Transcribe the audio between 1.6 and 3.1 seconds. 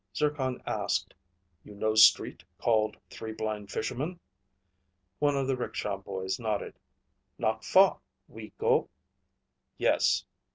"You know street called